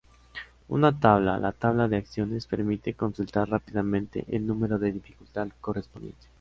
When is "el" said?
4.35-4.47